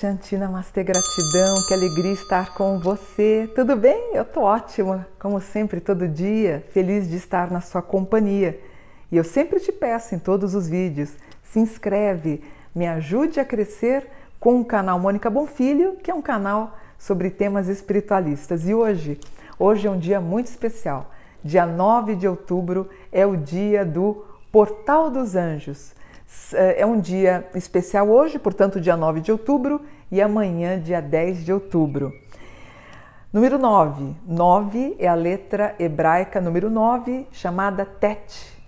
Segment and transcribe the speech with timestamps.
[0.00, 3.50] Shanti Namastê, gratidão, que alegria estar com você.
[3.54, 4.14] Tudo bem?
[4.14, 8.58] Eu tô ótima, como sempre, todo dia, feliz de estar na sua companhia.
[9.12, 11.12] E eu sempre te peço em todos os vídeos,
[11.42, 12.42] se inscreve,
[12.74, 14.06] me ajude a crescer
[14.40, 18.66] com o canal Mônica Bonfilho, que é um canal sobre temas espiritualistas.
[18.66, 19.20] E hoje,
[19.58, 21.10] hoje é um dia muito especial.
[21.44, 25.92] Dia 9 de outubro é o dia do Portal dos Anjos.
[26.52, 29.80] É um dia especial hoje, portanto, dia 9 de outubro,
[30.10, 32.12] e amanhã, dia 10 de outubro.
[33.32, 34.16] Número 9.
[34.26, 38.58] 9 é a letra hebraica número 9, chamada Tet.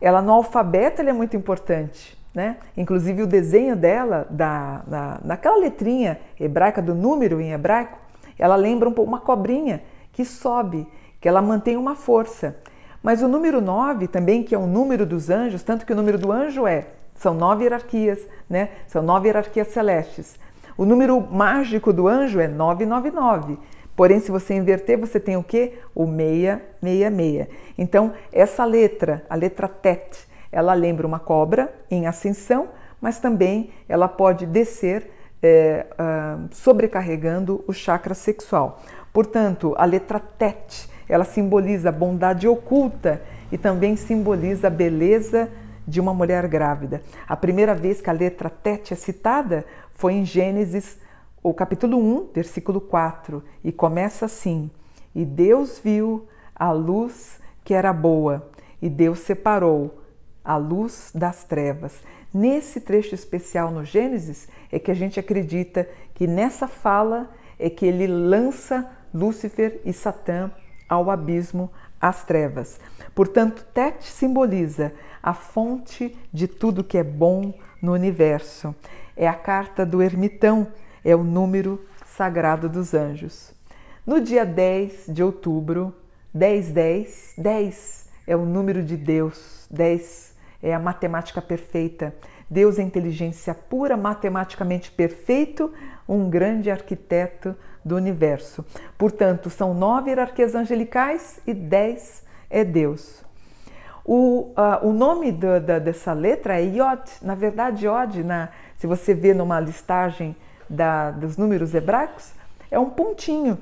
[0.00, 2.18] Ela no alfabeto ela é muito importante.
[2.34, 2.56] Né?
[2.76, 7.98] Inclusive o desenho dela, da, da, daquela letrinha hebraica, do número em hebraico,
[8.36, 10.88] ela lembra um pouco uma cobrinha que sobe,
[11.20, 12.56] que ela mantém uma força.
[13.00, 16.18] Mas o número 9 também, que é o número dos anjos, tanto que o número
[16.18, 16.86] do anjo é
[17.20, 18.70] são nove hierarquias, né?
[18.88, 20.38] São nove hierarquias celestes.
[20.74, 23.58] O número mágico do anjo é 999.
[23.94, 25.74] Porém, se você inverter, você tem o quê?
[25.94, 27.46] O 666.
[27.76, 34.08] Então, essa letra, a letra Tet, ela lembra uma cobra em ascensão, mas também ela
[34.08, 35.10] pode descer
[35.42, 38.80] é, uh, sobrecarregando o chakra sexual.
[39.12, 43.20] Portanto, a letra Tet, ela simboliza bondade oculta
[43.52, 45.50] e também simboliza a beleza
[45.86, 47.02] de uma mulher grávida.
[47.28, 50.98] A primeira vez que a letra Tet é citada foi em Gênesis,
[51.42, 54.70] o capítulo 1, versículo 4, e começa assim:
[55.14, 58.50] E Deus viu a luz que era boa,
[58.80, 60.02] e Deus separou
[60.44, 62.02] a luz das trevas.
[62.32, 67.84] Nesse trecho especial no Gênesis é que a gente acredita que nessa fala é que
[67.84, 70.50] ele lança Lúcifer e Satã
[70.88, 71.70] ao abismo,
[72.00, 72.80] às trevas.
[73.14, 77.52] Portanto, Tet simboliza a fonte de tudo que é bom
[77.82, 78.74] no universo.
[79.16, 80.68] É a carta do ermitão,
[81.04, 83.52] é o número sagrado dos anjos.
[84.06, 85.94] No dia 10 de outubro,
[86.32, 92.14] 10, 10, 10 é o número de Deus, 10 é a matemática perfeita.
[92.48, 95.72] Deus é inteligência pura, matematicamente perfeito,
[96.08, 98.64] um grande arquiteto do universo.
[98.98, 103.24] Portanto, são nove hierarquias angelicais e dez é Deus.
[104.04, 107.02] O, uh, o nome do, da, dessa letra é Yod.
[107.22, 110.34] Na verdade, Yod, na, se você vê numa listagem
[110.68, 112.32] da, dos números hebraicos,
[112.70, 113.58] é um pontinho.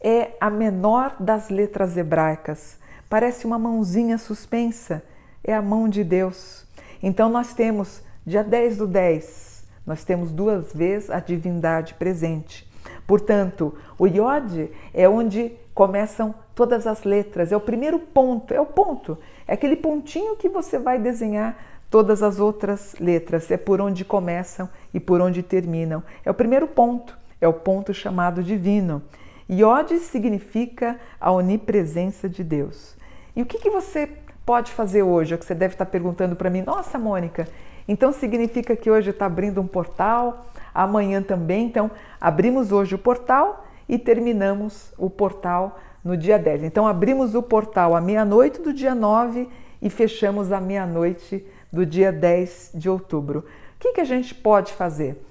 [0.00, 2.78] É a menor das letras hebraicas.
[3.08, 5.02] Parece uma mãozinha suspensa.
[5.42, 6.66] É a mão de Deus.
[7.02, 12.68] Então, nós temos, dia 10 do 10, nós temos duas vezes a divindade presente.
[13.06, 18.66] Portanto, o Yod é onde começam todas as letras, é o primeiro ponto, é o
[18.66, 21.56] ponto, é aquele pontinho que você vai desenhar
[21.90, 26.02] todas as outras letras, é por onde começam e por onde terminam.
[26.24, 29.02] É o primeiro ponto, é o ponto chamado divino.
[29.50, 32.96] Yod significa a onipresença de Deus.
[33.36, 34.08] E o que, que você
[34.46, 35.34] pode fazer hoje?
[35.34, 36.62] É o que você deve estar perguntando para mim.
[36.62, 37.46] Nossa, Mônica,
[37.86, 41.66] então significa que hoje está abrindo um portal, amanhã também.
[41.66, 41.90] Então,
[42.20, 46.64] abrimos hoje o portal e terminamos o portal no dia 10.
[46.64, 49.48] Então, abrimos o portal à meia-noite do dia 9
[49.80, 53.40] e fechamos à meia-noite do dia 10 de outubro.
[53.40, 53.44] O
[53.78, 55.22] que, que a gente pode fazer?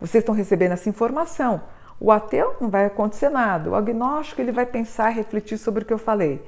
[0.00, 1.62] Vocês estão recebendo essa informação.
[2.00, 5.86] O ateu não vai acontecer nada, o agnóstico ele vai pensar e refletir sobre o
[5.86, 6.42] que eu falei.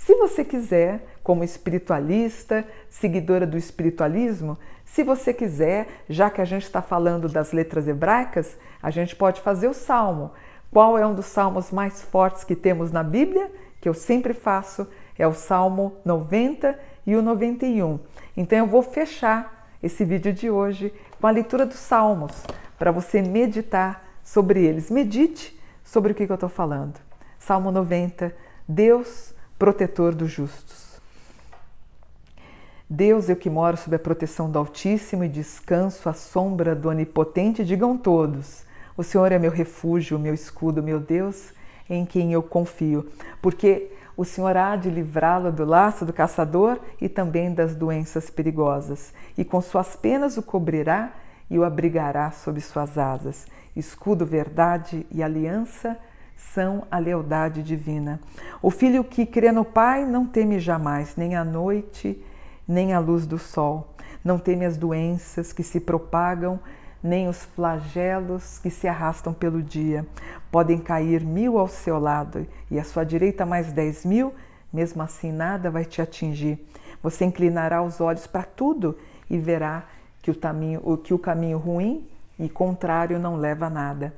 [0.00, 6.62] Se você quiser, como espiritualista, seguidora do espiritualismo, se você quiser, já que a gente
[6.62, 10.30] está falando das letras hebraicas, a gente pode fazer o salmo.
[10.72, 13.52] Qual é um dos salmos mais fortes que temos na Bíblia?
[13.78, 14.88] Que eu sempre faço,
[15.18, 18.00] é o Salmo 90 e o 91.
[18.34, 22.42] Então eu vou fechar esse vídeo de hoje com a leitura dos salmos,
[22.78, 24.90] para você meditar sobre eles.
[24.90, 26.98] Medite sobre o que eu estou falando.
[27.38, 28.34] Salmo 90,
[28.66, 30.98] Deus, protetor dos justos.
[32.88, 37.62] Deus, eu que moro sob a proteção do Altíssimo e descanso à sombra do Onipotente,
[37.62, 38.64] digam todos.
[38.96, 41.52] O Senhor é meu refúgio, meu escudo, meu Deus,
[41.90, 43.06] em quem eu confio,
[43.42, 49.12] porque o Senhor há de livrá-lo do laço do caçador e também das doenças perigosas,
[49.36, 51.12] e com suas penas o cobrirá
[51.50, 53.46] e o abrigará sob suas asas.
[53.76, 55.98] Escudo, verdade e aliança
[56.52, 58.20] são a lealdade divina.
[58.60, 62.22] O filho que crê no Pai não teme jamais, nem a noite,
[62.66, 63.94] nem a luz do sol.
[64.24, 66.58] Não teme as doenças que se propagam
[67.02, 70.06] nem os flagelos que se arrastam pelo dia.
[70.50, 74.34] Podem cair mil ao seu lado e à sua direita mais dez mil,
[74.72, 76.58] mesmo assim nada vai te atingir.
[77.02, 78.98] Você inclinará os olhos para tudo
[79.30, 79.84] e verá
[80.20, 82.06] que o caminho, que o caminho ruim
[82.38, 84.14] e contrário não leva a nada.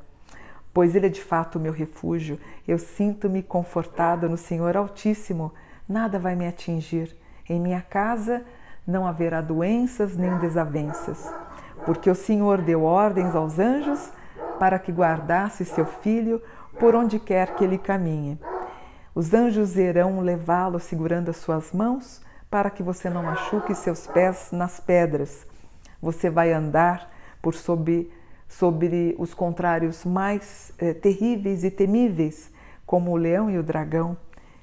[0.72, 5.52] Pois Ele é de fato o meu refúgio, eu sinto-me confortada no Senhor Altíssimo,
[5.88, 7.14] nada vai me atingir.
[7.48, 8.42] Em minha casa
[8.86, 11.32] não haverá doenças nem desavenças,
[11.84, 14.10] porque o Senhor deu ordens aos anjos
[14.58, 16.40] para que guardasse seu filho
[16.78, 18.38] por onde quer que ele caminhe.
[19.14, 24.48] Os anjos irão levá-lo segurando as suas mãos para que você não machuque seus pés
[24.52, 25.46] nas pedras.
[26.00, 27.10] Você vai andar
[27.42, 28.10] por sobre,
[28.58, 32.50] sobre os contrários mais eh, terríveis e temíveis,
[32.84, 34.16] como o leão e o dragão,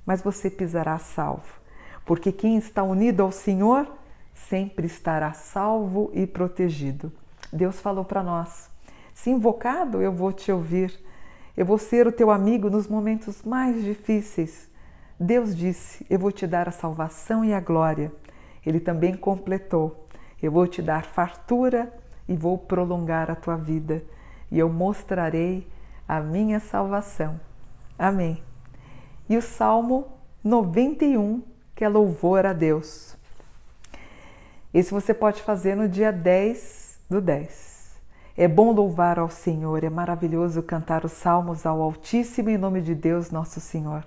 [0.06, 1.59] mas você pisará salvo.
[2.06, 3.88] Porque quem está unido ao Senhor
[4.33, 7.12] sempre estará salvo e protegido.
[7.51, 8.69] Deus falou para nós:
[9.13, 10.94] se invocado, eu vou te ouvir.
[11.57, 14.69] Eu vou ser o teu amigo nos momentos mais difíceis.
[15.19, 18.12] Deus disse: Eu vou te dar a salvação e a glória.
[18.65, 20.06] Ele também completou:
[20.41, 21.91] Eu vou te dar fartura
[22.29, 24.03] e vou prolongar a tua vida,
[24.51, 25.67] e eu mostrarei
[26.07, 27.39] a minha salvação.
[27.97, 28.41] Amém.
[29.27, 30.07] E o Salmo
[30.43, 31.41] 91,
[31.75, 33.17] que é louvor a Deus.
[34.71, 37.97] Esse você pode fazer no dia 10 do 10.
[38.37, 42.93] É bom louvar ao Senhor, é maravilhoso cantar os salmos ao Altíssimo em nome de
[42.93, 44.05] Deus, nosso Senhor.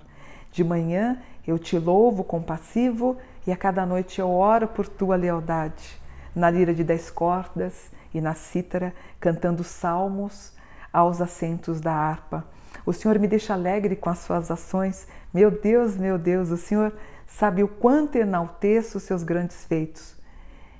[0.49, 6.01] De manhã eu te louvo compassivo e a cada noite eu oro por tua lealdade.
[6.33, 10.53] Na lira de dez cordas e na cítara, cantando salmos
[10.91, 12.45] aos assentos da harpa.
[12.85, 15.07] O Senhor me deixa alegre com as suas ações.
[15.33, 16.93] Meu Deus, meu Deus, o Senhor
[17.25, 20.15] sabe o quanto enalteço os seus grandes feitos.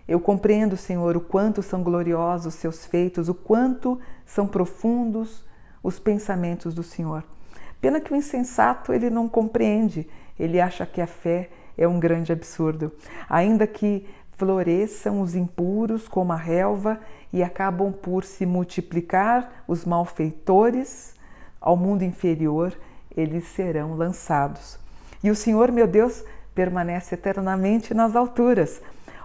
[0.08, 5.46] Eu compreendo, Senhor, o quanto são gloriosos os seus feitos, o quanto são profundos
[5.82, 7.24] os pensamentos do Senhor.
[7.80, 10.08] Pena que o insensato ele não compreende,
[10.38, 12.92] ele acha que a fé é um grande absurdo.
[13.30, 14.06] Ainda que
[14.38, 17.00] floresçam os impuros como a relva
[17.32, 21.14] e acabam por se multiplicar os malfeitores
[21.60, 22.74] ao mundo inferior,
[23.16, 24.78] eles serão lançados.
[25.24, 28.82] E o Senhor, meu Deus, permanece eternamente nas alturas.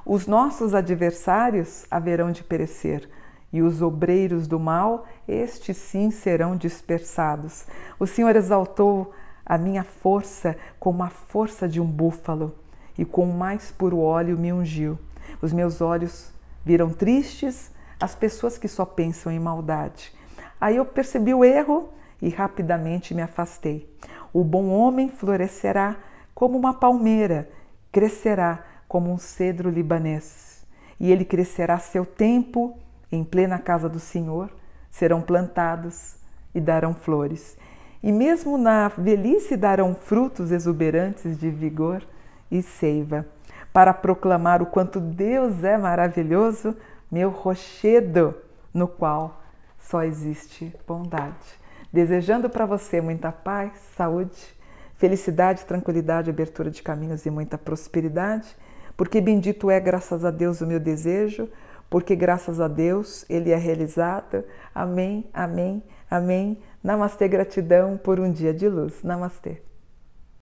[0.06, 3.08] Os nossos adversários haverão de perecer,
[3.52, 7.66] e os obreiros do mal, estes sim serão dispersados.
[7.98, 9.12] O Senhor exaltou
[9.44, 12.54] a minha força como a força de um búfalo,
[12.98, 14.98] e com mais puro óleo me ungiu.
[15.40, 16.32] Os meus olhos
[16.64, 20.12] viram tristes as pessoas que só pensam em maldade.
[20.60, 21.88] Aí eu percebi o erro
[22.20, 23.88] e rapidamente me afastei.
[24.32, 25.96] O bom homem florescerá
[26.34, 27.48] como uma palmeira,
[27.90, 30.64] crescerá como um cedro libanês,
[30.98, 32.76] e ele crescerá seu tempo
[33.10, 34.50] em plena casa do Senhor,
[34.90, 36.16] serão plantados
[36.54, 37.56] e darão flores.
[38.02, 42.04] E mesmo na velhice darão frutos exuberantes de vigor
[42.50, 43.26] e seiva,
[43.72, 46.76] para proclamar o quanto Deus é maravilhoso,
[47.10, 48.34] meu rochedo,
[48.72, 49.42] no qual
[49.78, 51.58] só existe bondade.
[51.92, 54.56] Desejando para você muita paz, saúde,
[54.96, 58.56] felicidade, tranquilidade, abertura de caminhos e muita prosperidade
[58.98, 61.48] porque bendito é, graças a Deus, o meu desejo,
[61.88, 64.42] porque graças a Deus ele é realizado.
[64.74, 66.58] Amém, amém, amém.
[66.82, 69.04] Namastê, gratidão por um dia de luz.
[69.04, 69.62] Namastê.